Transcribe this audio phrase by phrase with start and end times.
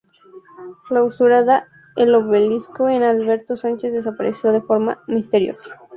[0.87, 5.69] Clausurada, el obelisco de Alberto Sánchez desapareció de forma misteriosa.